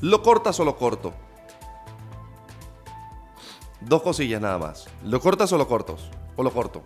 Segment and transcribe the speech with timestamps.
[0.00, 1.14] ¿Lo cortas o lo corto?
[3.82, 4.88] Dos cosillas nada más.
[5.04, 6.10] ¿Lo cortas o lo cortos?
[6.34, 6.82] O lo corto.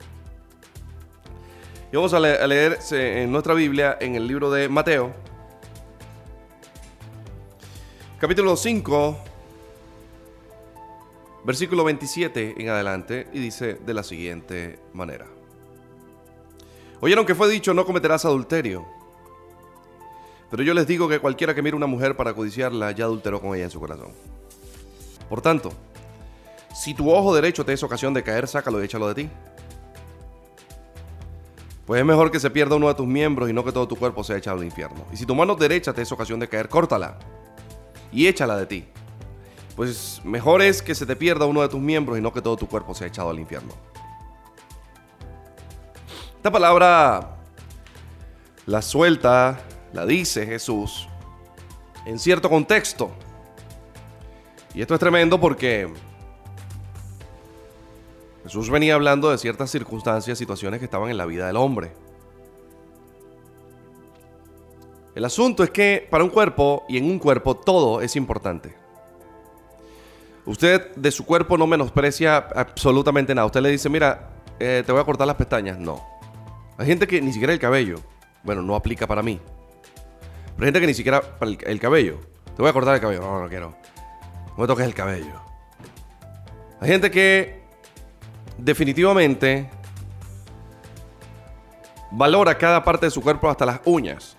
[1.90, 5.14] Y vamos a, leer en nuestra Biblia en el libro de Mateo,
[8.18, 9.18] capítulo 5,
[11.44, 15.26] versículo 27 en adelante, y dice de la siguiente manera.
[17.00, 18.86] Oyeron que fue dicho, no cometerás adulterio.
[20.50, 23.54] Pero yo les digo que cualquiera que mire una mujer para codiciarla ya adulteró con
[23.54, 24.12] ella en su corazón.
[25.28, 25.72] Por tanto,
[26.74, 29.30] si tu ojo derecho te es ocasión de caer, sácalo y échalo de ti.
[31.84, 33.96] Pues es mejor que se pierda uno de tus miembros y no que todo tu
[33.96, 35.04] cuerpo sea echado al infierno.
[35.12, 37.18] Y si tu mano derecha te es ocasión de caer, córtala
[38.12, 38.84] y échala de ti.
[39.74, 42.56] Pues mejor es que se te pierda uno de tus miembros y no que todo
[42.56, 43.74] tu cuerpo sea echado al infierno.
[46.36, 47.36] Esta palabra
[48.66, 49.60] la suelta,
[49.92, 51.08] la dice Jesús
[52.04, 53.10] en cierto contexto.
[54.74, 55.92] Y esto es tremendo porque
[58.44, 61.92] Jesús venía hablando de ciertas circunstancias, situaciones que estaban en la vida del hombre.
[65.16, 68.76] El asunto es que para un cuerpo y en un cuerpo todo es importante.
[70.44, 73.46] Usted de su cuerpo no menosprecia absolutamente nada.
[73.46, 74.28] Usted le dice, mira,
[74.60, 75.78] eh, te voy a cortar las pestañas.
[75.78, 76.04] No.
[76.76, 77.96] Hay gente que ni siquiera el cabello.
[78.42, 79.40] Bueno, no aplica para mí.
[80.54, 82.20] Pero hay gente que ni siquiera para el, cabello.
[82.54, 83.22] Te voy a cortar el cabello.
[83.22, 83.74] No, no quiero.
[84.48, 85.40] No me toques el cabello.
[86.78, 87.62] Hay gente que
[88.58, 89.70] definitivamente
[92.10, 94.36] valora cada parte de su cuerpo hasta las uñas.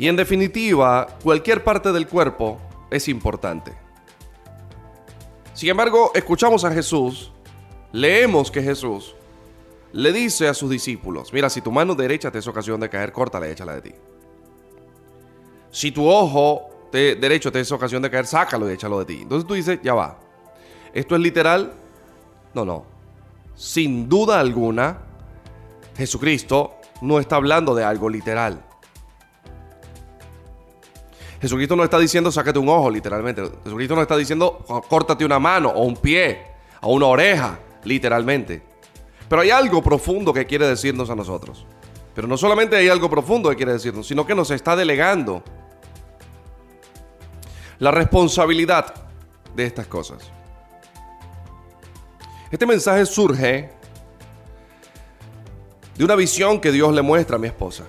[0.00, 2.58] Y en definitiva, cualquier parte del cuerpo
[2.90, 3.74] es importante.
[5.52, 7.30] Sin embargo, escuchamos a Jesús,
[7.92, 9.14] leemos que Jesús
[9.92, 13.12] le dice a sus discípulos, mira, si tu mano derecha te es ocasión de caer,
[13.12, 13.94] córtala y échala de ti.
[15.70, 19.18] Si tu ojo derecho te es ocasión de caer, sácalo y échalo de ti.
[19.20, 20.18] Entonces tú dices, ya va.
[20.94, 21.74] ¿Esto es literal?
[22.54, 22.86] No, no.
[23.54, 24.96] Sin duda alguna,
[25.94, 28.64] Jesucristo no está hablando de algo literal.
[31.40, 33.42] Jesucristo no está diciendo sácate un ojo, literalmente.
[33.64, 36.42] Jesucristo no está diciendo córtate una mano o un pie
[36.82, 38.62] o una oreja, literalmente.
[39.28, 41.64] Pero hay algo profundo que quiere decirnos a nosotros.
[42.14, 45.42] Pero no solamente hay algo profundo que quiere decirnos, sino que nos está delegando
[47.78, 48.94] la responsabilidad
[49.54, 50.30] de estas cosas.
[52.50, 53.70] Este mensaje surge
[55.96, 57.84] de una visión que Dios le muestra a mi esposa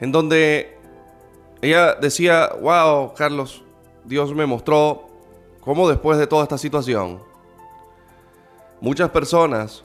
[0.00, 0.78] en donde
[1.60, 3.62] ella decía, wow, Carlos,
[4.04, 5.08] Dios me mostró
[5.60, 7.20] cómo después de toda esta situación,
[8.80, 9.84] muchas personas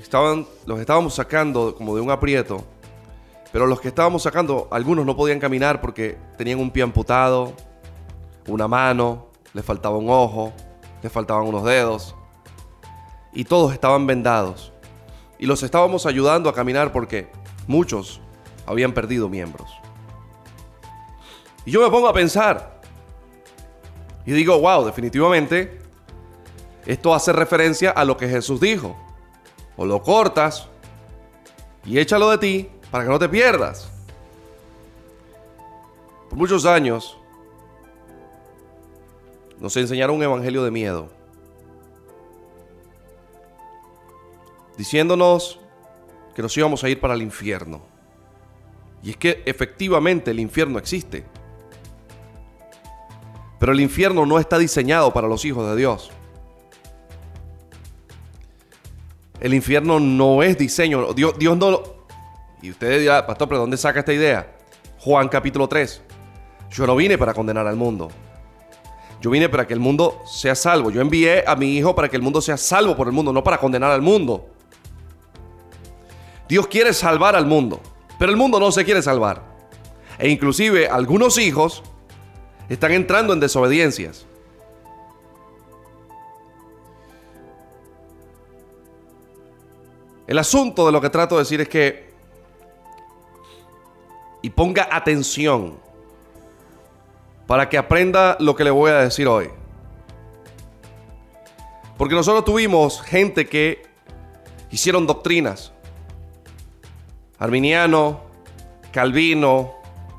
[0.00, 2.64] estaban, los estábamos sacando como de un aprieto,
[3.52, 7.52] pero los que estábamos sacando, algunos no podían caminar porque tenían un pie amputado,
[8.46, 10.52] una mano, les faltaba un ojo,
[11.02, 12.14] les faltaban unos dedos,
[13.32, 14.72] y todos estaban vendados.
[15.38, 17.30] Y los estábamos ayudando a caminar porque
[17.66, 18.20] muchos
[18.68, 19.70] habían perdido miembros.
[21.64, 22.80] Y yo me pongo a pensar
[24.26, 25.80] y digo, wow, definitivamente
[26.84, 28.94] esto hace referencia a lo que Jesús dijo.
[29.76, 30.68] O lo cortas
[31.84, 33.90] y échalo de ti para que no te pierdas.
[36.28, 37.16] Por muchos años
[39.58, 41.08] nos enseñaron un evangelio de miedo.
[44.76, 45.58] Diciéndonos
[46.34, 47.87] que nos íbamos a ir para el infierno.
[49.02, 51.24] Y es que efectivamente el infierno existe.
[53.58, 56.10] Pero el infierno no está diseñado para los hijos de Dios.
[59.40, 61.12] El infierno no es diseño.
[61.12, 62.06] Dios, Dios no lo...
[62.60, 64.56] Y usted dirá, pastor, ¿pero dónde saca esta idea?
[64.98, 66.02] Juan capítulo 3.
[66.70, 68.08] Yo no vine para condenar al mundo.
[69.20, 70.90] Yo vine para que el mundo sea salvo.
[70.90, 73.42] Yo envié a mi hijo para que el mundo sea salvo por el mundo, no
[73.42, 74.48] para condenar al mundo.
[76.48, 77.80] Dios quiere salvar al mundo.
[78.18, 79.42] Pero el mundo no se quiere salvar.
[80.18, 81.82] E inclusive algunos hijos
[82.68, 84.26] están entrando en desobediencias.
[90.26, 92.10] El asunto de lo que trato de decir es que,
[94.42, 95.78] y ponga atención
[97.46, 99.48] para que aprenda lo que le voy a decir hoy.
[101.96, 103.86] Porque nosotros tuvimos gente que
[104.70, 105.72] hicieron doctrinas.
[107.38, 108.20] Arminiano,
[108.92, 109.76] Calvino,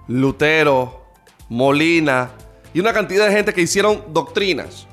[0.07, 1.05] Lutero,
[1.49, 2.31] Molina
[2.73, 4.87] y una cantidad de gente que hicieron doctrinas.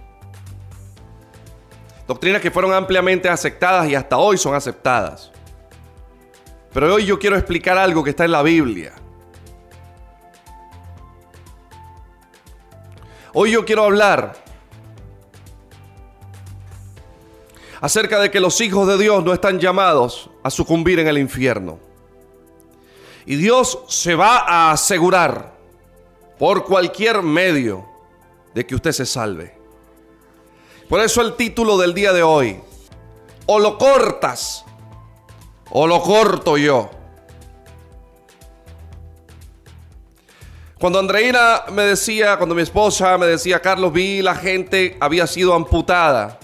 [2.06, 5.32] Doctrinas que fueron ampliamente aceptadas y hasta hoy son aceptadas.
[6.73, 8.93] Pero hoy yo quiero explicar algo que está en la Biblia.
[13.32, 14.34] Hoy yo quiero hablar
[17.81, 21.78] acerca de que los hijos de Dios no están llamados a sucumbir en el infierno.
[23.26, 25.52] Y Dios se va a asegurar
[26.38, 27.84] por cualquier medio
[28.55, 29.55] de que usted se salve.
[30.88, 32.61] Por eso el título del día de hoy,
[33.46, 34.64] o lo cortas
[35.70, 36.90] o lo corto yo.
[40.78, 45.55] Cuando Andreina me decía, cuando mi esposa me decía, Carlos, vi la gente había sido
[45.55, 46.38] amputada.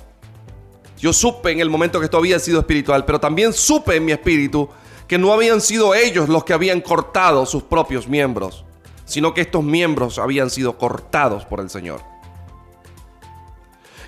[0.98, 4.12] Yo supe en el momento que esto había sido espiritual, pero también supe en mi
[4.12, 4.68] espíritu
[5.12, 8.64] que no habían sido ellos los que habían cortado sus propios miembros,
[9.04, 12.00] sino que estos miembros habían sido cortados por el Señor.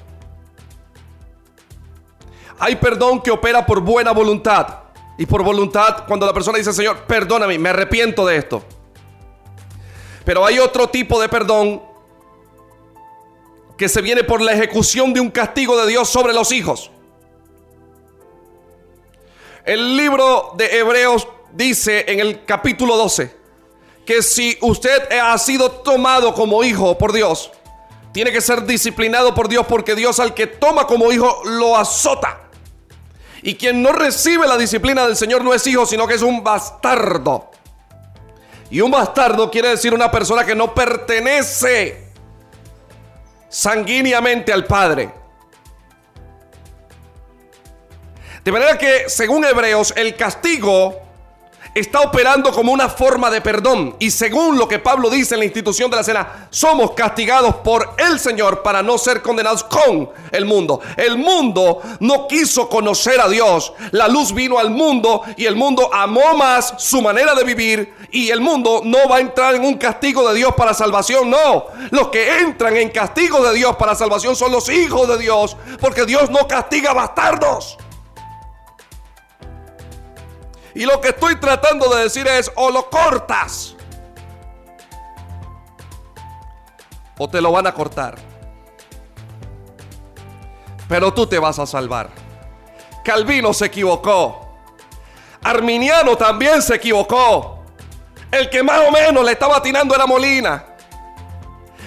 [2.59, 4.84] Hay perdón que opera por buena voluntad.
[5.17, 8.63] Y por voluntad, cuando la persona dice, Señor, perdóname, me arrepiento de esto.
[10.25, 11.83] Pero hay otro tipo de perdón
[13.77, 16.91] que se viene por la ejecución de un castigo de Dios sobre los hijos.
[19.65, 23.35] El libro de Hebreos dice en el capítulo 12
[24.05, 27.51] que si usted ha sido tomado como hijo por Dios,
[28.13, 32.44] tiene que ser disciplinado por Dios porque Dios al que toma como hijo lo azota.
[33.47, 36.43] Y quien no recibe la disciplina del Señor no es hijo, sino que es un
[36.43, 37.51] bastardo.
[38.71, 42.07] Y un bastardo quiere decir una persona que no pertenece
[43.51, 45.13] sanguíneamente al Padre.
[48.43, 51.03] De manera que, según Hebreos, el castigo
[51.75, 53.97] está operando como una forma de perdón.
[53.99, 57.95] Y según lo que Pablo dice en la institución de la cena, somos castigados por
[57.99, 60.81] el Señor para no ser condenados con el mundo.
[60.97, 63.73] El mundo no quiso conocer a Dios.
[63.91, 67.95] La luz vino al mundo y el mundo amó más su manera de vivir.
[68.11, 71.29] Y el mundo no va a entrar en un castigo de Dios para salvación.
[71.29, 75.57] No, los que entran en castigo de Dios para salvación son los hijos de Dios.
[75.81, 77.79] Porque Dios no castiga bastardos.
[80.75, 83.77] Y lo que estoy tratando de decir es, o lo cortas,
[87.17, 88.17] o te lo van a cortar.
[90.89, 92.11] Pero tú te vas a salvar.
[93.05, 94.41] Calvino se equivocó.
[95.43, 97.63] Arminiano también se equivocó.
[98.33, 100.65] El que más o menos le estaba atinando era Molina.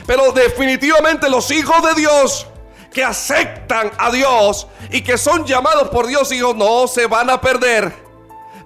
[0.06, 2.48] Pero definitivamente los hijos de Dios
[2.94, 7.42] que aceptan a Dios y que son llamados por Dios hijos no se van a
[7.42, 8.07] perder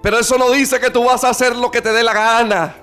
[0.02, 2.74] pero eso no dice que tú vas a hacer lo que te dé la gana.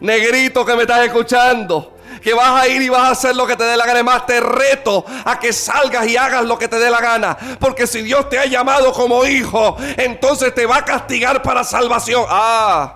[0.00, 1.96] Negrito que me estás escuchando.
[2.22, 4.02] Que vas a ir y vas a hacer lo que te dé la gana.
[4.02, 7.36] Más te reto a que salgas y hagas lo que te dé la gana.
[7.58, 12.24] Porque si Dios te ha llamado como hijo, entonces te va a castigar para salvación.
[12.28, 12.94] Ah,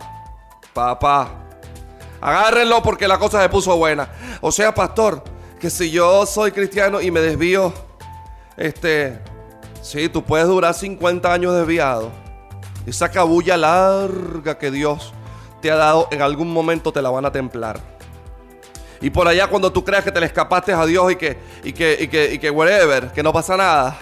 [0.75, 1.29] Papá,
[2.21, 4.09] agárrenlo porque la cosa se puso buena.
[4.41, 5.23] O sea, pastor,
[5.61, 7.73] que si yo soy cristiano y me desvío,
[8.57, 9.21] este,
[9.83, 12.11] sí, tú puedes durar 50 años desviado.
[12.87, 15.13] Esa cabulla larga que Dios
[15.63, 17.81] te ha dado, en algún momento te la van a templar.
[19.01, 21.73] Y por allá cuando tú creas que te le escapaste a Dios y que, y
[21.73, 23.99] que, y que, y que whatever, que no pasa nada.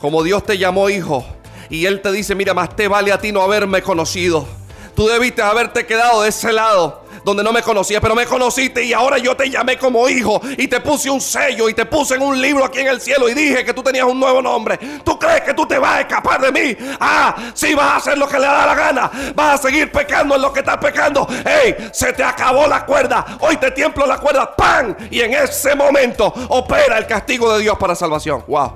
[0.00, 1.26] Como Dios te llamó hijo.
[1.70, 4.46] Y Él te dice, mira, más te vale a ti no haberme conocido.
[4.94, 8.94] Tú debiste haberte quedado de ese lado donde no me conocías, pero me conociste y
[8.94, 12.22] ahora yo te llamé como hijo y te puse un sello y te puse en
[12.22, 14.78] un libro aquí en el cielo y dije que tú tenías un nuevo nombre.
[15.04, 16.76] ¿Tú crees que tú te vas a escapar de mí?
[16.98, 19.10] Ah, sí vas a hacer lo que le da la gana.
[19.34, 21.28] Vas a seguir pecando en lo que estás pecando.
[21.44, 21.90] ¡Ey!
[21.92, 23.38] Se te acabó la cuerda.
[23.40, 24.56] Hoy te tiemplo la cuerda.
[24.56, 24.96] ¡Pam!
[25.10, 28.42] Y en ese momento opera el castigo de Dios para salvación.
[28.48, 28.72] ¡Wow!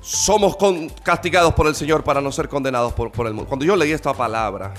[0.00, 0.56] Somos
[1.04, 3.48] castigados por el Señor para no ser condenados por el mundo.
[3.48, 4.74] Cuando yo leí esta palabra,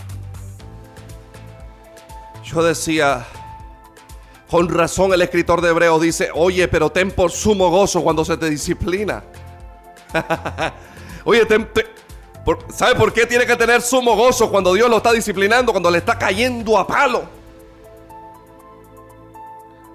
[2.44, 3.26] yo decía,
[4.50, 8.38] con razón el escritor de Hebreos dice, oye, pero ten por sumo gozo cuando se
[8.38, 9.24] te disciplina.
[11.24, 11.68] oye, ten,
[12.70, 16.00] ¿sabe por qué tiene que tener sumo gozo cuando Dios lo está disciplinando, cuando le
[16.00, 17.24] está cayendo a palo?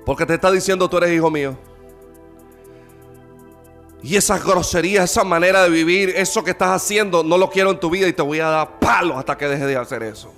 [0.05, 1.57] Porque te está diciendo, tú eres hijo mío.
[4.03, 7.81] Y esas groserías, esa manera de vivir, eso que estás haciendo, no lo quiero en
[7.81, 10.33] tu vida y te voy a dar palo hasta que dejes de hacer eso.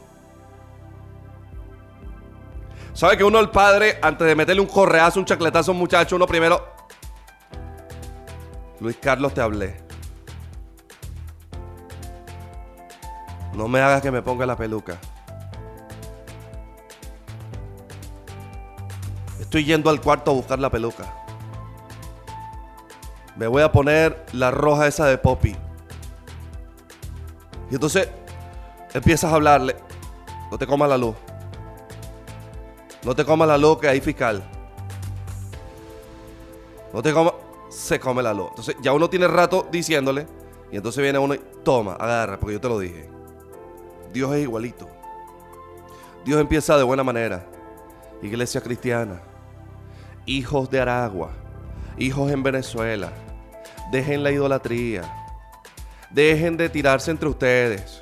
[2.92, 6.16] ¿Sabe que uno, el padre, antes de meterle un correazo, un chacletazo a un muchacho,
[6.16, 6.66] uno primero.
[8.80, 9.76] Luis Carlos, te hablé.
[13.54, 14.98] No me hagas que me ponga la peluca.
[19.38, 21.12] Estoy yendo al cuarto a buscar la peluca.
[23.36, 25.56] Me voy a poner la roja esa de Poppy.
[27.70, 28.08] Y entonces
[28.92, 29.76] empiezas a hablarle.
[30.50, 31.16] No te comas la luz.
[33.02, 34.42] No te comas la que hay fiscal.
[36.92, 37.34] No te comas.
[37.70, 38.48] Se come la luz.
[38.50, 40.26] Entonces ya uno tiene rato diciéndole.
[40.72, 43.08] Y entonces viene uno y toma, agarra, porque yo te lo dije.
[44.12, 44.88] Dios es igualito.
[46.24, 47.46] Dios empieza de buena manera.
[48.22, 49.22] Iglesia cristiana.
[50.26, 51.30] Hijos de Aragua.
[51.96, 53.12] Hijos en Venezuela.
[53.90, 55.02] Dejen la idolatría.
[56.10, 58.00] Dejen de tirarse entre ustedes.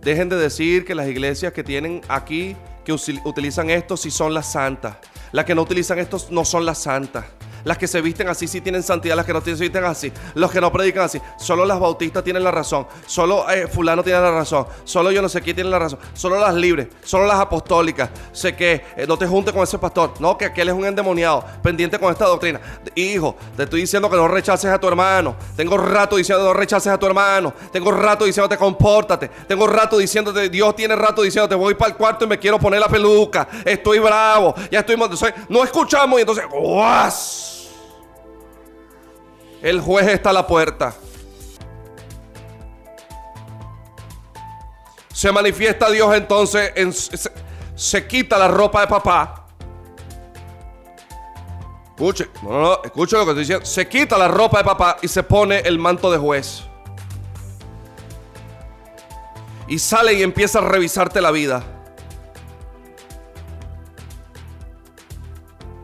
[0.00, 2.56] Dejen de decir que las iglesias que tienen aquí
[2.88, 4.96] que utilizan esto si son las santas.
[5.32, 7.26] Las que no utilizan esto no son las santas.
[7.68, 10.10] Las que se visten así sí tienen santidad, las que no se visten así.
[10.34, 11.20] Los que no predican así.
[11.38, 12.86] Solo las bautistas tienen la razón.
[13.04, 14.66] Solo eh, fulano tiene la razón.
[14.84, 15.98] Solo yo no sé quién tiene la razón.
[16.14, 16.88] Solo las libres.
[17.04, 18.08] Solo las apostólicas.
[18.32, 20.14] Sé que eh, no te juntes con ese pastor.
[20.18, 21.44] No, que aquel es un endemoniado.
[21.62, 22.58] Pendiente con esta doctrina.
[22.94, 25.36] Hijo, te estoy diciendo que no rechaces a tu hermano.
[25.54, 27.52] Tengo rato diciendo no rechaces a tu hermano.
[27.70, 29.28] Tengo rato diciéndote compórtate.
[29.46, 32.80] Tengo rato diciéndote, Dios tiene rato diciéndote voy para el cuarto y me quiero poner
[32.80, 33.46] la peluca.
[33.62, 34.54] Estoy bravo.
[34.70, 34.96] Ya estoy...
[35.50, 36.46] No escuchamos y entonces...
[36.50, 37.57] ¡guas!
[39.62, 40.94] El juez está a la puerta.
[45.12, 49.46] Se manifiesta Dios entonces, en, se, quita la ropa de papá.
[51.96, 53.66] Escuche, no, no, no, escuche lo que estoy diciendo.
[53.66, 56.62] Se quita la ropa de papá y se pone el manto de juez.
[59.66, 61.64] Y sale y empieza a revisarte la vida.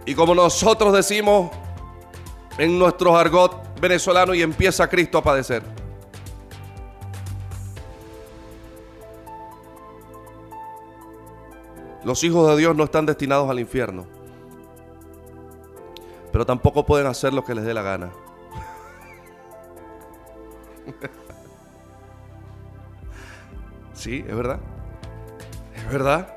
[0.06, 1.50] Y como nosotros decimos
[2.56, 5.62] en nuestro argot, venezolano y empieza Cristo a padecer.
[12.04, 14.06] Los hijos de Dios no están destinados al infierno,
[16.30, 18.12] pero tampoco pueden hacer lo que les dé la gana.
[23.94, 24.60] Sí, es verdad.
[25.74, 26.36] Es verdad.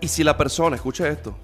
[0.00, 1.36] Y si la persona, escucha esto,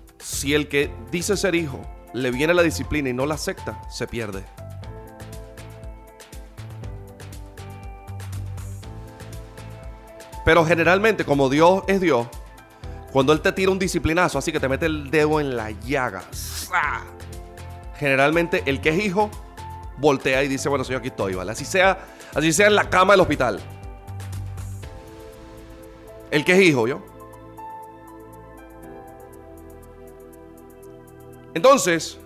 [0.44, 1.80] si el que dice ser hijo
[2.12, 4.44] le viene la disciplina y no la acepta, se pierde.
[10.44, 12.26] Pero generalmente, como Dios es Dios,
[13.10, 16.22] cuando Él te tira un disciplinazo, así que te mete el dedo en la llaga,
[17.96, 19.30] generalmente el que es hijo
[19.96, 21.52] voltea y dice, bueno, Señor, aquí estoy, ¿vale?
[21.52, 22.00] Así sea,
[22.34, 23.60] así sea en la cama del hospital.
[26.30, 27.13] El que es hijo, ¿yo?
[31.54, 32.18] Entonces,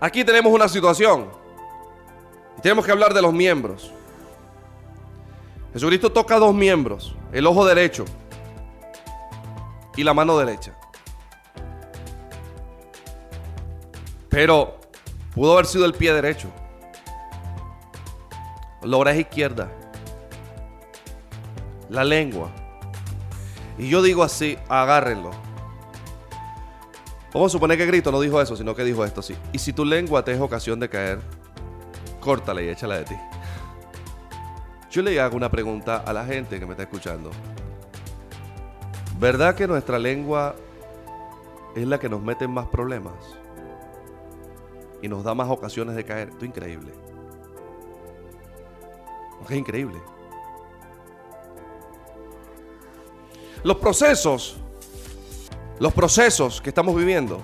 [0.00, 1.28] aquí tenemos una situación.
[2.58, 3.92] Y tenemos que hablar de los miembros.
[5.72, 8.04] Jesucristo toca dos miembros, el ojo derecho
[9.96, 10.76] y la mano derecha.
[14.28, 14.76] Pero
[15.34, 16.48] pudo haber sido el pie derecho.
[18.82, 19.70] la oreja izquierda,
[21.88, 22.50] la lengua.
[23.78, 25.43] Y yo digo así, agárrenlo.
[27.34, 29.34] Vamos a suponer que Cristo no dijo eso, sino que dijo esto así.
[29.52, 31.18] Y si tu lengua te es ocasión de caer,
[32.20, 33.16] córtala y échala de ti.
[34.88, 37.32] Yo le hago una pregunta a la gente que me está escuchando.
[39.18, 40.54] ¿Verdad que nuestra lengua
[41.74, 43.14] es la que nos mete en más problemas?
[45.02, 46.28] Y nos da más ocasiones de caer.
[46.28, 46.92] Esto es increíble.
[49.48, 49.98] Es increíble.
[53.64, 54.58] Los procesos,
[55.78, 57.40] los procesos que estamos viviendo,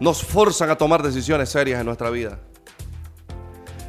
[0.00, 2.38] nos forzan a tomar decisiones serias en nuestra vida.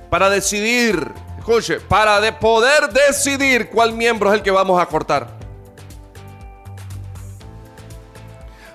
[0.10, 5.28] Para decidir, escuche, para de poder decidir cuál miembro es el que vamos a cortar.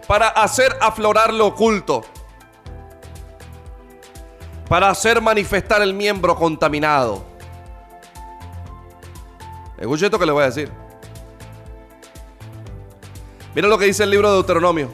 [0.08, 2.02] Para hacer aflorar lo oculto.
[4.68, 7.24] Para hacer manifestar el miembro contaminado.
[9.76, 10.87] Escuche esto que le voy a decir.
[13.54, 14.90] Mira lo que dice el libro de Deuteronomio.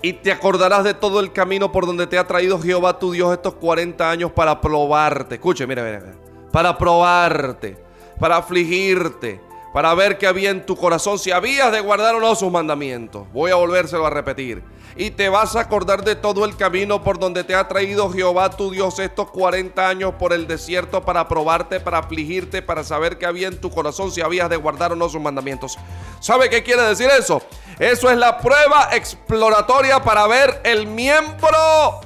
[0.00, 3.32] Y te acordarás de todo el camino por donde te ha traído Jehová tu Dios
[3.32, 5.34] estos 40 años para probarte.
[5.36, 6.14] Escuche, mira, mira.
[6.52, 7.76] Para probarte,
[8.20, 9.40] para afligirte,
[9.72, 13.26] para ver qué había en tu corazón, si habías de guardar o no sus mandamientos.
[13.32, 14.62] Voy a volvérselo a repetir
[14.98, 18.50] y te vas a acordar de todo el camino por donde te ha traído Jehová
[18.50, 23.24] tu Dios estos 40 años por el desierto para probarte, para afligirte, para saber qué
[23.24, 25.78] había en tu corazón, si habías de guardar o no sus mandamientos.
[26.20, 27.40] ¿Sabe qué quiere decir eso?
[27.78, 32.00] Eso es la prueba exploratoria para ver el miembro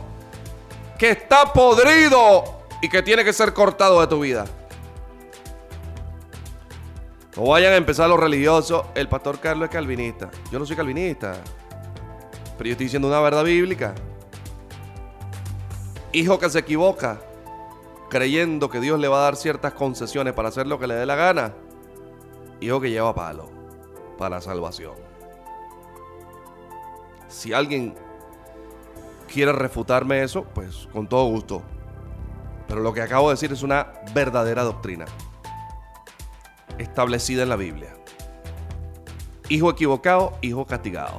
[0.99, 2.45] que está podrido
[2.83, 4.45] y que tiene que ser cortado de tu vida.
[7.37, 8.85] No vayan a empezar los religiosos.
[8.95, 10.31] El pastor Carlos es calvinista.
[10.51, 11.35] Yo no soy calvinista.
[12.59, 13.95] Pero yo estoy diciendo una verdad bíblica.
[16.13, 17.21] Hijo que se equivoca,
[18.11, 21.07] creyendo que Dios le va a dar ciertas concesiones para hacer lo que le dé
[21.07, 21.55] la gana.
[22.61, 23.49] Hijo que lleva palo
[24.19, 24.95] para salvación.
[27.29, 27.95] Si alguien
[29.33, 31.63] quiere refutarme eso, pues con todo gusto.
[32.69, 35.07] Pero lo que acabo de decir es una verdadera doctrina
[36.79, 37.95] establecida en la Biblia.
[39.49, 41.19] Hijo equivocado, hijo castigado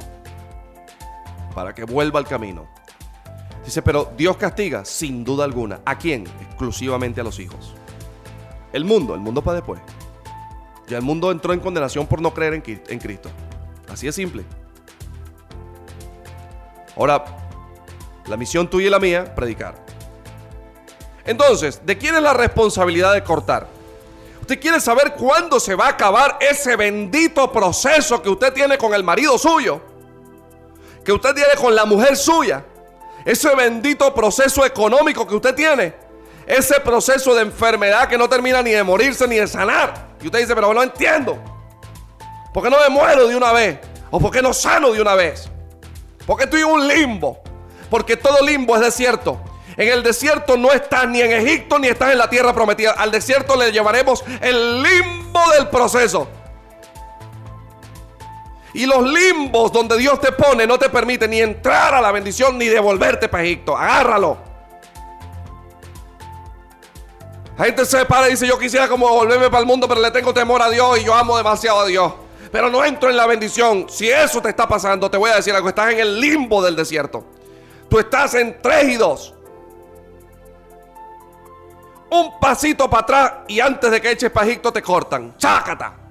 [1.54, 2.68] para que vuelva al camino.
[3.64, 5.82] Dice, pero Dios castiga sin duda alguna.
[5.86, 6.26] ¿A quién?
[6.42, 7.74] Exclusivamente a los hijos.
[8.74, 9.80] El mundo, el mundo para después.
[10.88, 13.30] Ya el mundo entró en condenación por no creer en Cristo.
[13.90, 14.44] Así es simple.
[16.98, 17.24] Ahora,
[18.28, 19.76] la misión tuya y la mía, predicar.
[21.26, 23.68] Entonces, ¿de quién es la responsabilidad de cortar?
[24.44, 28.94] Usted quiere saber cuándo se va a acabar ese bendito proceso que usted tiene con
[28.94, 29.82] el marido suyo
[31.04, 32.64] que usted tiene con la mujer suya,
[33.26, 35.94] ese bendito proceso económico que usted tiene,
[36.46, 40.16] ese proceso de enfermedad que no termina ni de morirse ni de sanar.
[40.22, 41.38] Y usted dice, pero no entiendo.
[42.54, 43.80] ¿Por qué no me muero de una vez?
[44.12, 45.50] ¿O por qué no sano de una vez?
[46.26, 47.42] Porque estoy en un limbo.
[47.90, 49.40] Porque todo limbo es desierto.
[49.76, 52.92] En el desierto no estás ni en Egipto ni estás en la tierra prometida.
[52.92, 56.28] Al desierto le llevaremos el limbo del proceso.
[58.74, 62.58] Y los limbos donde Dios te pone no te permite ni entrar a la bendición
[62.58, 63.78] ni devolverte para Egipto.
[63.78, 64.38] Agárralo.
[67.58, 70.10] La gente se para y dice, yo quisiera como volverme para el mundo, pero le
[70.10, 72.14] tengo temor a Dios y yo amo demasiado a Dios.
[72.52, 73.88] Pero no entro en la bendición.
[73.90, 75.70] Si eso te está pasando, te voy a decir algo.
[75.70, 77.24] Estás en el limbo del desierto.
[77.90, 79.33] Tú estás en tres y dos.
[82.14, 85.36] Un pasito para atrás y antes de que eches para te cortan.
[85.38, 86.04] Chácata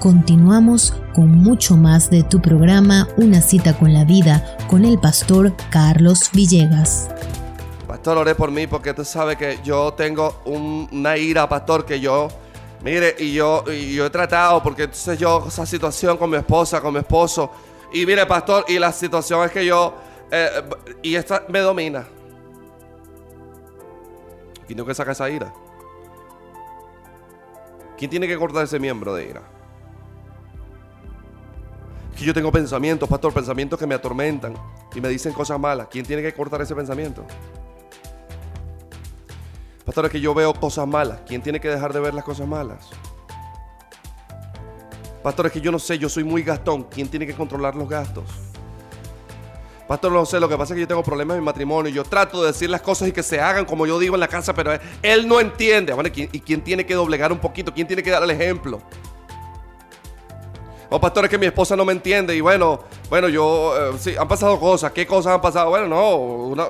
[0.00, 5.54] Continuamos con mucho más de tu programa Una cita con la vida con el pastor
[5.70, 7.08] Carlos Villegas.
[7.86, 12.26] Pastor, oré por mí porque tú sabes que yo tengo una ira, pastor, que yo,
[12.82, 16.80] mire, y yo, y yo he tratado, porque entonces yo, esa situación con mi esposa,
[16.80, 17.52] con mi esposo,
[17.92, 20.62] y mire, pastor, y la situación es que yo eh,
[21.02, 22.06] y esta me domina.
[24.66, 25.52] ¿Quién tengo que sacar esa ira?
[27.96, 29.42] ¿Quién tiene que cortar ese miembro de ira?
[32.16, 34.54] Que yo tengo pensamientos, pastor, pensamientos que me atormentan
[34.94, 35.88] y me dicen cosas malas.
[35.90, 37.24] ¿Quién tiene que cortar ese pensamiento?
[39.84, 41.20] Pastor, es que yo veo cosas malas.
[41.26, 42.90] ¿Quién tiene que dejar de ver las cosas malas?
[45.22, 46.84] Pastor, es que yo no sé, yo soy muy gastón.
[46.84, 48.47] ¿Quién tiene que controlar los gastos?
[49.88, 51.90] Pastor, no sé, lo que pasa es que yo tengo problemas en mi matrimonio.
[51.90, 54.28] Yo trato de decir las cosas y que se hagan como yo digo en la
[54.28, 55.94] casa, pero él no entiende.
[56.30, 57.72] ¿Y quién tiene que doblegar un poquito?
[57.72, 58.82] ¿Quién tiene que dar el ejemplo?
[60.90, 62.36] Oh, pastor, es que mi esposa no me entiende.
[62.36, 64.92] Y bueno, bueno, yo, eh, sí, han pasado cosas.
[64.92, 65.70] ¿Qué cosas han pasado?
[65.70, 66.66] Bueno, no, una,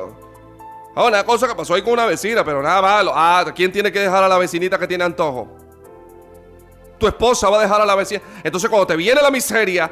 [0.94, 3.12] ah, una cosa que pasó ahí con una vecina, pero nada malo.
[3.12, 5.48] Ah, ¿quién tiene que dejar a la vecinita que tiene antojo?
[6.98, 8.22] Tu esposa va a dejar a la vecina.
[8.44, 9.90] Entonces, cuando te viene la miseria,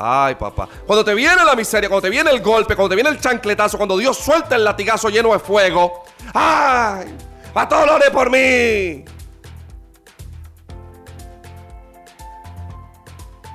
[0.00, 0.68] Ay, papá.
[0.86, 3.76] Cuando te viene la miseria, cuando te viene el golpe, cuando te viene el chancletazo,
[3.76, 6.04] cuando Dios suelta el latigazo lleno de fuego.
[6.32, 7.16] ¡Ay!
[7.52, 9.04] ¡Pastor, ore por mí!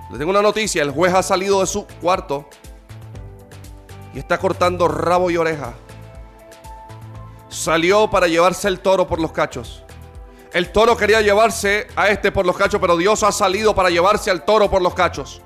[0.10, 0.84] Les tengo una noticia.
[0.84, 2.50] El juez ha salido de su cuarto
[4.14, 5.76] y está cortando rabo y oreja.
[7.48, 9.86] Salió para llevarse el toro por los cachos.
[10.52, 14.30] El toro quería llevarse a este por los cachos, pero Dios ha salido para llevarse
[14.30, 15.42] al toro por los cachos.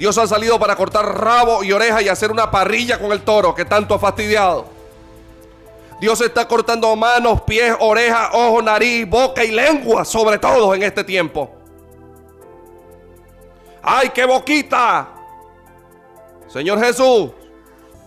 [0.00, 3.54] Dios ha salido para cortar rabo y oreja y hacer una parrilla con el toro
[3.54, 4.64] que tanto ha fastidiado.
[6.00, 11.04] Dios está cortando manos, pies, orejas, ojos, nariz, boca y lengua, sobre todo en este
[11.04, 11.50] tiempo.
[13.82, 15.06] ¡Ay, qué boquita!
[16.48, 17.32] Señor Jesús,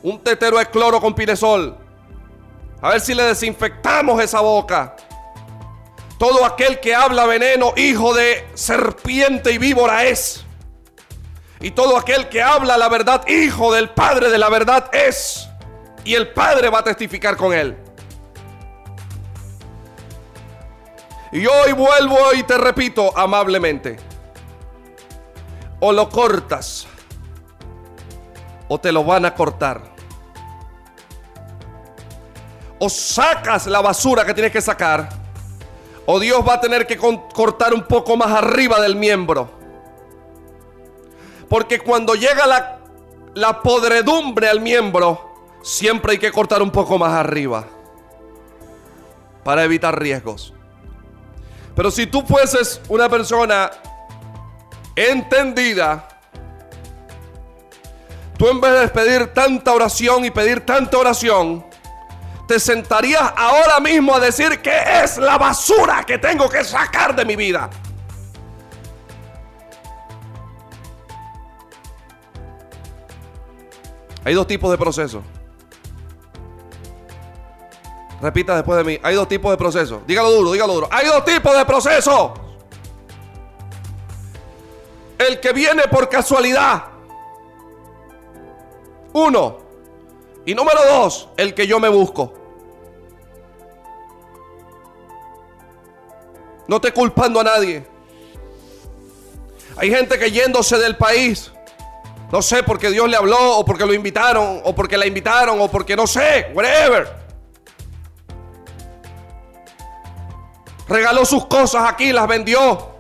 [0.02, 1.78] un tetero de cloro con piresol.
[2.82, 4.96] A ver si le desinfectamos esa boca.
[6.18, 10.44] Todo aquel que habla veneno, hijo de serpiente y víbora es.
[11.63, 15.47] Y todo aquel que habla la verdad, hijo del Padre de la verdad es.
[16.04, 17.78] Y el Padre va a testificar con él.
[21.32, 23.95] Y hoy vuelvo y te repito amablemente.
[25.80, 26.86] O lo cortas
[28.67, 29.84] o te lo van a cortar.
[32.78, 35.08] O sacas la basura que tienes que sacar.
[36.06, 39.62] O Dios va a tener que cortar un poco más arriba del miembro.
[41.54, 42.80] Porque cuando llega la,
[43.36, 47.68] la podredumbre al miembro, siempre hay que cortar un poco más arriba
[49.44, 50.52] para evitar riesgos.
[51.76, 53.70] Pero si tú fueses una persona
[54.96, 56.08] entendida,
[58.36, 61.63] tú en vez de pedir tanta oración y pedir tanta oración,
[62.48, 67.24] te sentarías ahora mismo a decir que es la basura que tengo que sacar de
[67.26, 67.70] mi vida.
[74.26, 75.24] Hay dos tipos de procesos.
[78.22, 79.00] Repita después de mí.
[79.04, 80.02] Hay dos tipos de procesos.
[80.08, 80.88] Dígalo duro, dígalo duro.
[80.92, 82.32] Hay dos tipos de procesos.
[85.18, 86.86] El que viene por casualidad.
[89.14, 89.58] Uno.
[90.46, 92.34] Y número dos, el que yo me busco.
[96.68, 97.86] No te culpando a nadie.
[99.76, 101.53] Hay gente que yéndose del país
[102.34, 105.69] no sé, porque Dios le habló, o porque lo invitaron, o porque la invitaron, o
[105.69, 107.15] porque no sé, whatever.
[110.88, 112.96] Regaló sus cosas aquí, las vendió.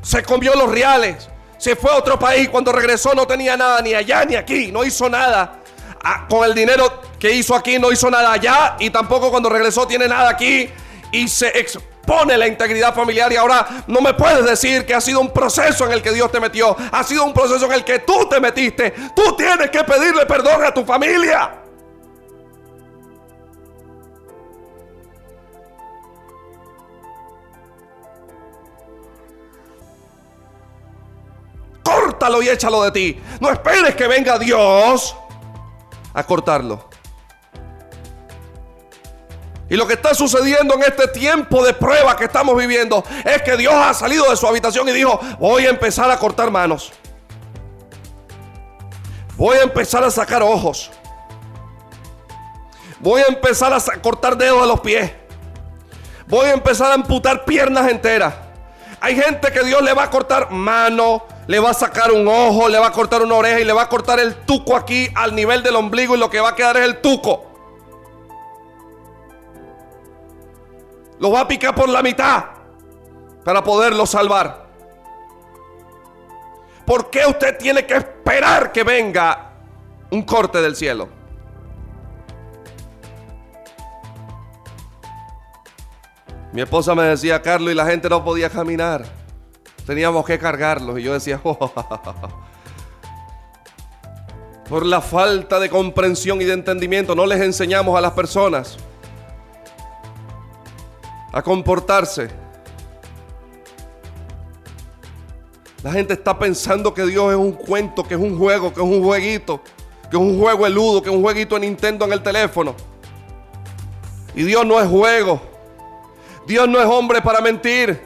[0.00, 1.28] Se comió los reales.
[1.58, 2.48] Se fue a otro país.
[2.48, 4.72] Cuando regresó no tenía nada ni allá ni aquí.
[4.72, 5.60] No hizo nada.
[6.02, 8.76] Ah, con el dinero que hizo aquí no hizo nada allá.
[8.80, 10.70] Y tampoco cuando regresó tiene nada aquí.
[11.12, 11.60] Y se
[12.06, 15.86] pone la integridad familiar y ahora no me puedes decir que ha sido un proceso
[15.86, 18.40] en el que Dios te metió, ha sido un proceso en el que tú te
[18.40, 18.92] metiste.
[19.14, 21.58] Tú tienes que pedirle perdón a tu familia.
[31.84, 33.22] Córtalo y échalo de ti.
[33.40, 35.16] No esperes que venga Dios
[36.14, 36.91] a cortarlo.
[39.72, 43.56] Y lo que está sucediendo en este tiempo de prueba que estamos viviendo es que
[43.56, 46.92] Dios ha salido de su habitación y dijo, voy a empezar a cortar manos.
[49.34, 50.90] Voy a empezar a sacar ojos.
[53.00, 55.10] Voy a empezar a cortar dedos de los pies.
[56.26, 58.34] Voy a empezar a amputar piernas enteras.
[59.00, 62.68] Hay gente que Dios le va a cortar mano, le va a sacar un ojo,
[62.68, 65.34] le va a cortar una oreja y le va a cortar el tuco aquí al
[65.34, 67.51] nivel del ombligo y lo que va a quedar es el tuco.
[71.22, 72.46] Lo va a picar por la mitad
[73.44, 74.66] para poderlo salvar.
[76.84, 79.52] ¿Por qué usted tiene que esperar que venga
[80.10, 81.08] un corte del cielo?
[86.50, 89.04] Mi esposa me decía, Carlos, y la gente no podía caminar.
[89.86, 90.98] Teníamos que cargarlos.
[90.98, 91.72] Y yo decía, oh,
[94.68, 98.76] por la falta de comprensión y de entendimiento, no les enseñamos a las personas
[101.32, 102.28] a comportarse.
[105.82, 108.86] La gente está pensando que Dios es un cuento, que es un juego, que es
[108.86, 109.60] un jueguito,
[110.10, 112.76] que es un juego eludo, que es un jueguito de Nintendo en el teléfono.
[114.34, 115.40] Y Dios no es juego.
[116.46, 118.00] Dios no es hombre para mentir.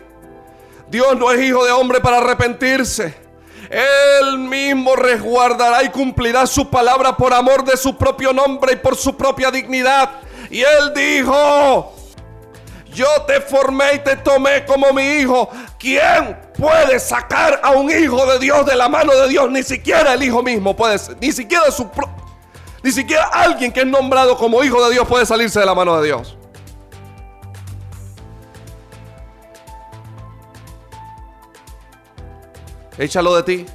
[0.88, 3.14] Dios no es hijo de hombre para arrepentirse.
[3.68, 8.96] Él mismo resguardará y cumplirá su palabra por amor de su propio nombre y por
[8.96, 10.20] su propia dignidad.
[10.50, 11.95] Y Él dijo,
[12.96, 15.48] yo te formé y te tomé como mi hijo.
[15.78, 19.50] ¿Quién puede sacar a un hijo de Dios de la mano de Dios?
[19.50, 20.98] Ni siquiera el hijo mismo puede.
[21.20, 21.88] Ni siquiera su
[22.82, 26.00] ni siquiera alguien que es nombrado como hijo de Dios puede salirse de la mano
[26.00, 26.36] de Dios.
[32.98, 33.66] échalo de ti.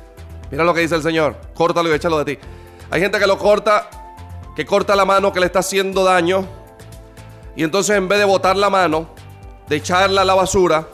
[0.50, 2.42] Mira lo que dice el Señor, córtalo y échalo de ti.
[2.90, 3.90] Hay gente que lo corta,
[4.56, 6.61] que corta la mano que le está haciendo daño.
[7.56, 9.08] Y entonces en vez de botar la mano,
[9.68, 10.88] de echarla a la basura,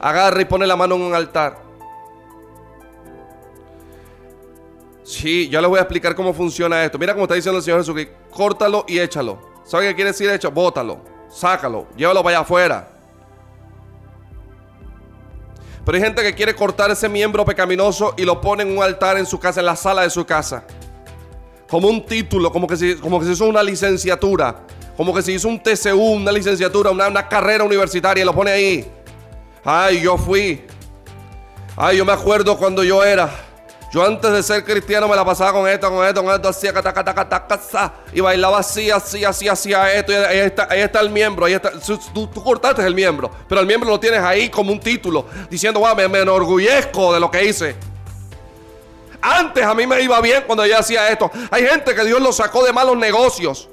[0.00, 1.62] agarra y pone la mano en un altar.
[5.02, 6.98] Sí, yo les voy a explicar cómo funciona esto.
[6.98, 9.38] Mira cómo está diciendo el Señor que córtalo y échalo.
[9.64, 10.50] ¿Sabe qué quiere decir hecho?
[10.50, 11.00] Bótalo,
[11.30, 12.88] sácalo, llévalo para allá afuera.
[15.84, 19.18] Pero hay gente que quiere cortar ese miembro pecaminoso y lo pone en un altar
[19.18, 20.64] en su casa, en la sala de su casa.
[21.68, 24.62] Como un título, como que si, como que hizo una licenciatura.
[24.96, 28.50] Como que se hizo un TCU, una licenciatura, una, una carrera universitaria y lo pone
[28.50, 28.92] ahí.
[29.64, 30.64] Ay, yo fui.
[31.76, 33.30] Ay, yo me acuerdo cuando yo era.
[33.94, 36.72] Yo antes de ser cristiano me la pasaba con esto, con esto, con esto, hacía
[38.12, 40.10] y bailaba así, así, así, hacía esto.
[40.10, 41.70] Y ahí está, ahí está el miembro, ahí está.
[42.12, 45.94] Tú, cortaste el miembro, pero el miembro lo tienes ahí como un título, diciendo, wow,
[45.94, 47.76] me, enorgullezco de lo que hice.
[49.22, 51.30] Antes a mí me iba bien cuando yo hacía esto.
[51.52, 53.68] Hay gente que Dios los sacó de malos negocios,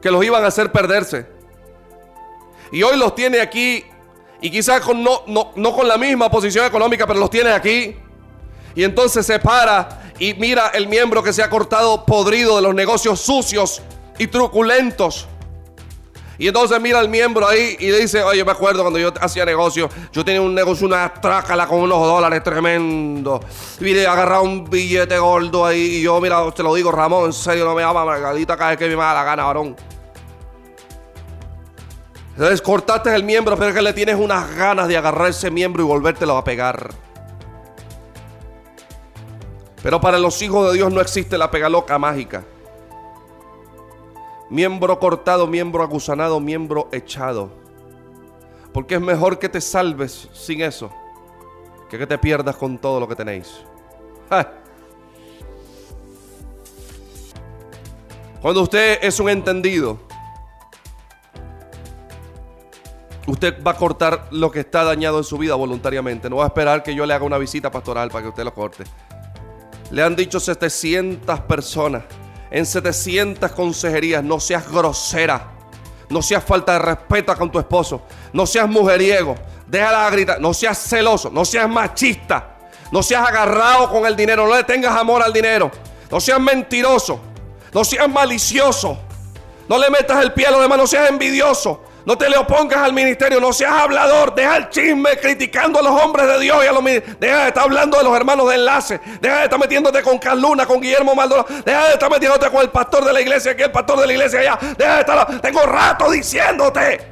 [0.00, 1.26] que los iban a hacer perderse.
[2.72, 3.84] Y hoy los tiene aquí,
[4.40, 7.96] y quizás con no, no, no con la misma posición económica, pero los tiene aquí
[8.78, 12.74] y entonces se para y mira el miembro que se ha cortado podrido de los
[12.74, 13.82] negocios sucios
[14.18, 15.26] y truculentos.
[16.38, 19.88] Y entonces mira el miembro ahí y dice, oye, me acuerdo cuando yo hacía negocio,
[20.12, 23.40] yo tenía un negocio, una trácala con unos dólares tremendo.
[23.80, 27.32] Y le agarraba un billete gordo ahí y yo, mira, te lo digo, Ramón, en
[27.32, 29.74] serio, no me llama Margarita cada vez que me da la gana, varón.
[32.34, 35.82] Entonces cortaste el miembro, pero es que le tienes unas ganas de agarrar ese miembro
[35.82, 36.90] y volvértelo a pegar.
[39.82, 42.44] Pero para los hijos de Dios no existe la pegaloca mágica.
[44.50, 47.50] Miembro cortado, miembro agusanado, miembro echado.
[48.72, 50.90] Porque es mejor que te salves sin eso
[51.88, 53.64] que que te pierdas con todo lo que tenéis.
[58.40, 59.98] Cuando usted es un entendido,
[63.26, 66.30] usted va a cortar lo que está dañado en su vida voluntariamente.
[66.30, 68.54] No va a esperar que yo le haga una visita pastoral para que usted lo
[68.54, 68.84] corte.
[69.90, 72.04] Le han dicho 700 personas
[72.50, 75.52] en 700 consejerías, no seas grosera,
[76.08, 79.34] no seas falta de respeto con tu esposo, no seas mujeriego,
[79.66, 82.56] déjala gritar, no seas celoso, no seas machista,
[82.90, 85.70] no seas agarrado con el dinero, no le tengas amor al dinero,
[86.10, 87.20] no seas mentiroso,
[87.72, 88.98] no seas malicioso,
[89.68, 92.78] no le metas el pie a los demás, no seas envidioso, no te le opongas
[92.78, 96.66] al ministerio, no seas hablador, deja el chisme criticando a los hombres de Dios y
[96.66, 100.02] a los Deja de estar hablando de los hermanos de enlace, deja de estar metiéndote
[100.02, 103.52] con Carluna, con Guillermo Maldonado, deja de estar metiéndote con el pastor de la iglesia
[103.52, 107.08] aquí, el pastor de la iglesia allá, deja de estar, tengo rato diciéndote.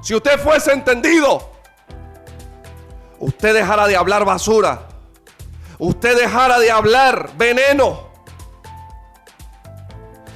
[0.00, 1.50] Si usted fuese entendido,
[3.18, 4.82] usted dejara de hablar basura,
[5.78, 8.06] usted dejara de hablar veneno.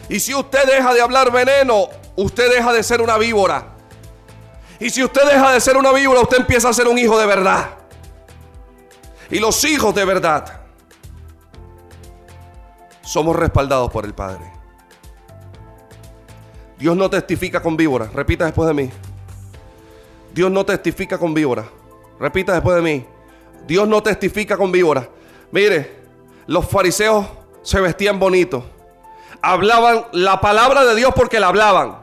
[0.09, 1.89] Y si usted deja de hablar veneno,
[2.23, 3.77] usted deja de ser una víbora.
[4.79, 7.27] Y si usted deja de ser una víbora, usted empieza a ser un hijo de
[7.27, 7.71] verdad.
[9.31, 10.61] Y los hijos de verdad
[13.03, 14.53] somos respaldados por el Padre.
[16.79, 18.13] Dios no testifica con víboras.
[18.13, 18.91] Repita después de mí.
[20.33, 21.67] Dios no testifica con víboras.
[22.19, 23.07] Repita después de mí.
[23.67, 25.09] Dios no testifica con víboras.
[25.53, 26.01] Mire,
[26.47, 27.27] los fariseos
[27.63, 28.65] se vestían bonito.
[29.43, 32.00] Hablaban la palabra de Dios porque la hablaban.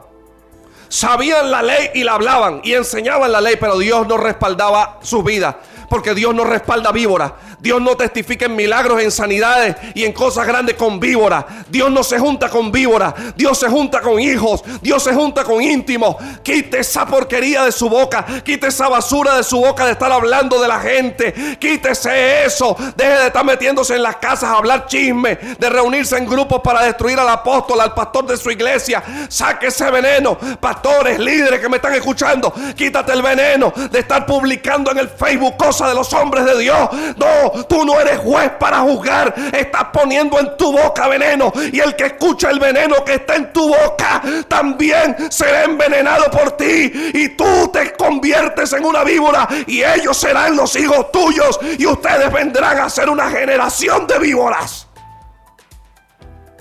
[0.88, 5.22] Sabían la ley y la hablaban y enseñaban la ley, pero Dios no respaldaba su
[5.22, 7.32] vida porque Dios no respalda víboras.
[7.60, 11.44] Dios no testifica en milagros, en sanidades y en cosas grandes con víboras.
[11.68, 13.14] Dios no se junta con víboras.
[13.34, 14.62] Dios se junta con hijos.
[14.80, 16.16] Dios se junta con íntimos.
[16.42, 18.24] Quite esa porquería de su boca.
[18.44, 21.56] Quite esa basura de su boca de estar hablando de la gente.
[21.58, 22.76] Quítese eso.
[22.96, 25.36] Deje de estar metiéndose en las casas a hablar chisme.
[25.58, 29.02] De reunirse en grupos para destruir al apóstol, al pastor de su iglesia.
[29.28, 30.38] Saque ese veneno.
[30.60, 32.52] Pastores, líderes que me están escuchando.
[32.76, 36.88] Quítate el veneno de estar publicando en el Facebook cosas de los hombres de Dios.
[37.16, 39.34] No, tú no eres juez para juzgar.
[39.52, 41.52] Estás poniendo en tu boca veneno.
[41.72, 46.52] Y el que escucha el veneno que está en tu boca también será envenenado por
[46.52, 46.92] ti.
[47.14, 49.48] Y tú te conviertes en una víbora.
[49.66, 51.58] Y ellos serán los hijos tuyos.
[51.78, 54.86] Y ustedes vendrán a ser una generación de víboras.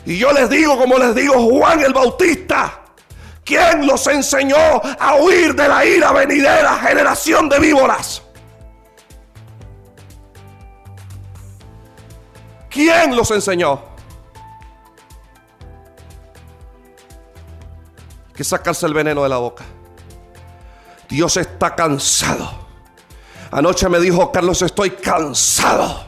[0.06, 2.80] Y yo les digo, como les digo Juan el Bautista.
[3.44, 4.58] ¿Quién los enseñó
[5.00, 8.22] a huir de la ira venidera generación de víboras?
[12.78, 13.82] ¿Quién los enseñó?
[18.36, 19.66] que sacarse el veneno de la boca.
[21.10, 22.68] Dios está cansado.
[23.50, 26.06] Anoche me dijo Carlos, estoy cansado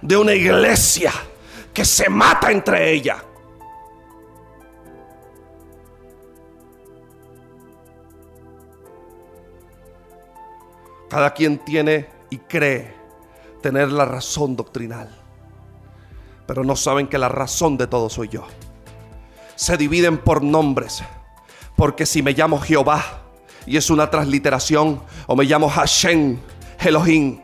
[0.00, 1.12] de una iglesia
[1.72, 3.22] que se mata entre ella.
[11.08, 12.92] Cada quien tiene y cree
[13.62, 15.21] tener la razón doctrinal
[16.52, 18.46] pero no saben que la razón de todo soy yo.
[19.56, 21.02] Se dividen por nombres,
[21.76, 23.22] porque si me llamo Jehová
[23.64, 26.38] y es una transliteración, o me llamo Hashem,
[26.78, 27.40] Elohim,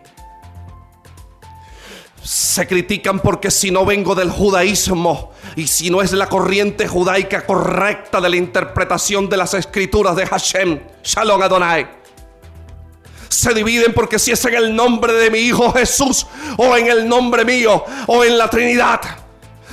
[2.22, 7.46] se critican porque si no vengo del judaísmo y si no es la corriente judaica
[7.46, 11.97] correcta de la interpretación de las escrituras de Hashem, Shalom Adonai
[13.28, 17.08] se dividen porque si es en el nombre de mi Hijo Jesús o en el
[17.08, 19.27] nombre mío o en la Trinidad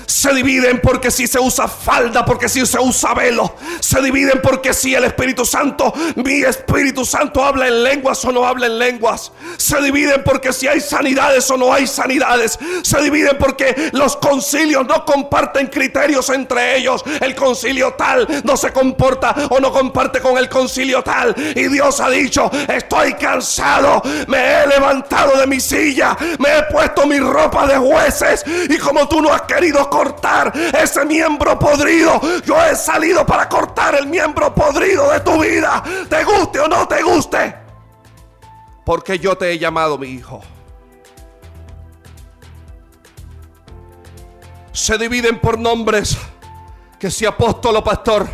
[0.05, 3.55] se dividen porque si se usa falda, porque si se usa velo.
[3.79, 8.45] Se dividen porque si el Espíritu Santo, mi Espíritu Santo habla en lenguas o no
[8.45, 9.31] habla en lenguas.
[9.57, 12.57] Se dividen porque si hay sanidades o no hay sanidades.
[12.83, 17.03] Se dividen porque los concilios no comparten criterios entre ellos.
[17.21, 21.35] El concilio tal no se comporta o no comparte con el concilio tal.
[21.55, 27.05] Y Dios ha dicho, estoy cansado, me he levantado de mi silla, me he puesto
[27.05, 28.43] mi ropa de jueces.
[28.69, 32.19] Y como tú no has querido cortar ese miembro podrido.
[32.43, 35.81] Yo he salido para cortar el miembro podrido de tu vida.
[36.09, 37.55] Te guste o no te guste.
[38.85, 40.41] Porque yo te he llamado mi hijo.
[44.73, 46.17] Se dividen por nombres.
[46.99, 48.27] Que si apóstol o pastor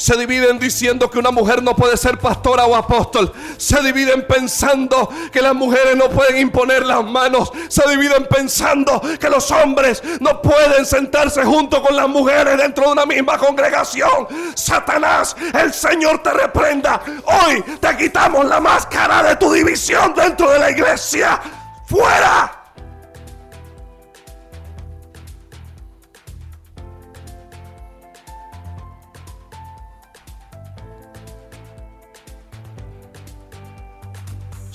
[0.00, 3.30] se dividen diciendo que una mujer no puede ser pastora o apóstol.
[3.58, 7.52] Se dividen pensando que las mujeres no pueden imponer las manos.
[7.68, 12.92] Se dividen pensando que los hombres no pueden sentarse junto con las mujeres dentro de
[12.92, 14.26] una misma congregación.
[14.54, 17.02] Satanás, el Señor te reprenda.
[17.24, 21.38] Hoy te quitamos la máscara de tu división dentro de la iglesia.
[21.84, 22.59] ¡Fuera!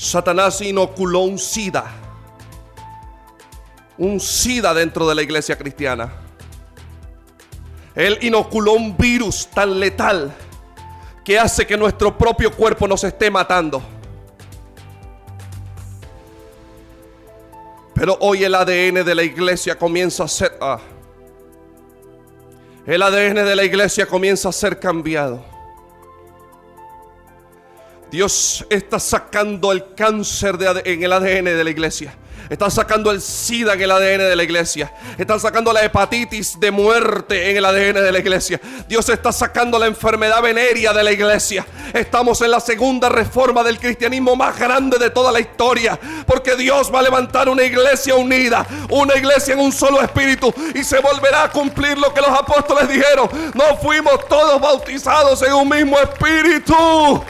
[0.06, 1.86] Satanás inoculó un SIDA.
[3.98, 6.14] Un SIDA dentro de la iglesia cristiana.
[7.96, 10.32] Él inoculó un virus tan letal
[11.24, 13.82] que hace que nuestro propio cuerpo nos esté matando.
[17.96, 20.56] Pero hoy el ADN de la iglesia comienza a ser...
[20.62, 20.80] Ah,
[22.86, 25.55] el ADN de la iglesia comienza a ser cambiado.
[28.16, 30.56] Dios está sacando el cáncer
[30.86, 32.16] en el ADN de la iglesia.
[32.50, 34.94] Está sacando el SIDA en el ADN de la iglesia.
[35.18, 38.62] Está sacando la hepatitis de muerte en el ADN de la iglesia.
[38.88, 41.68] Dios está sacando la enfermedad venérea de la iglesia.
[41.92, 46.00] Estamos en la segunda reforma del cristianismo más grande de toda la historia.
[46.26, 48.66] Porque Dios va a levantar una iglesia unida.
[48.92, 50.54] Una iglesia en un solo espíritu.
[50.74, 53.28] Y se volverá a cumplir lo que los apóstoles dijeron.
[53.54, 57.26] No fuimos todos bautizados en un mismo espíritu.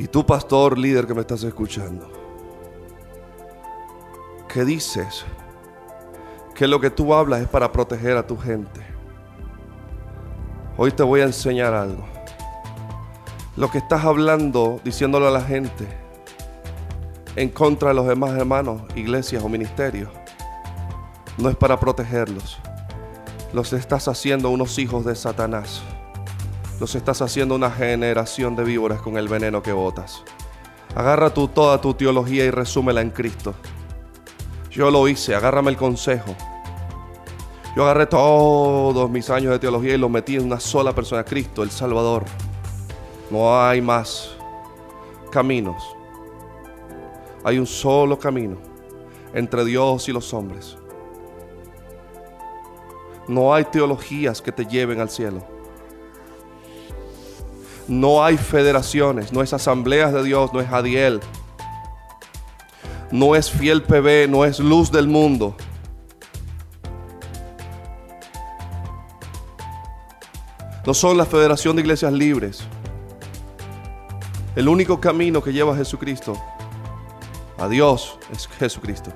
[0.00, 2.10] Y tú, pastor, líder que me estás escuchando,
[4.48, 5.26] ¿qué dices?
[6.54, 8.80] Que lo que tú hablas es para proteger a tu gente.
[10.78, 12.02] Hoy te voy a enseñar algo.
[13.58, 15.86] Lo que estás hablando, diciéndole a la gente,
[17.36, 20.08] en contra de los demás hermanos, iglesias o ministerios,
[21.36, 22.58] no es para protegerlos.
[23.52, 25.82] Los estás haciendo unos hijos de Satanás.
[26.80, 30.24] Los estás haciendo una generación de víboras con el veneno que botas.
[30.94, 33.52] Agarra tú toda tu teología y resúmela en Cristo.
[34.70, 36.34] Yo lo hice, agárrame el consejo.
[37.76, 41.62] Yo agarré todos mis años de teología y los metí en una sola persona, Cristo,
[41.62, 42.24] el Salvador.
[43.30, 44.30] No hay más
[45.30, 45.84] caminos.
[47.44, 48.56] Hay un solo camino
[49.34, 50.78] entre Dios y los hombres.
[53.28, 55.59] No hay teologías que te lleven al cielo.
[57.90, 61.18] No hay federaciones, no es asambleas de Dios, no es Adiel.
[63.10, 65.56] No es fiel PB, no es luz del mundo.
[70.86, 72.62] No son la Federación de Iglesias Libres.
[74.54, 76.40] El único camino que lleva a Jesucristo
[77.58, 79.12] a Dios es Jesucristo.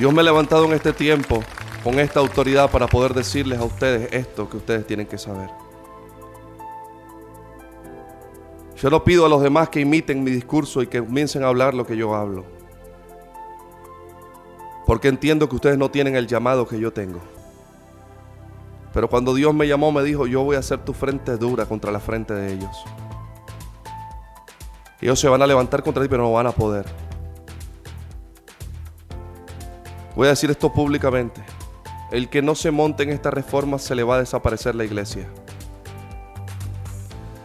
[0.00, 1.44] Dios me ha levantado en este tiempo
[1.84, 5.50] con esta autoridad para poder decirles a ustedes esto que ustedes tienen que saber.
[8.78, 11.74] Yo no pido a los demás que imiten mi discurso y que comiencen a hablar
[11.74, 12.46] lo que yo hablo.
[14.86, 17.20] Porque entiendo que ustedes no tienen el llamado que yo tengo.
[18.94, 21.92] Pero cuando Dios me llamó, me dijo, yo voy a hacer tu frente dura contra
[21.92, 22.84] la frente de ellos.
[25.02, 27.09] Ellos se van a levantar contra ti, pero no van a poder.
[30.16, 31.42] Voy a decir esto públicamente.
[32.10, 35.28] El que no se monte en esta reforma se le va a desaparecer la iglesia.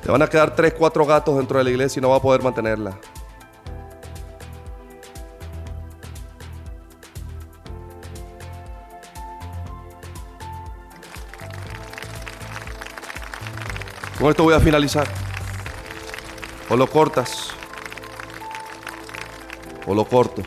[0.03, 2.21] Le van a quedar tres, cuatro gatos dentro de la iglesia y no va a
[2.21, 2.97] poder mantenerla.
[14.19, 15.07] Con esto voy a finalizar.
[16.69, 17.49] O lo cortas.
[19.85, 20.41] O lo corto.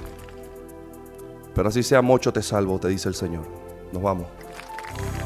[1.59, 3.45] Pero así sea mucho te salvo, te dice el Señor.
[3.93, 4.29] Nos vamos.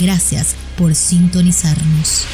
[0.00, 2.24] Gracias por sintonizarnos.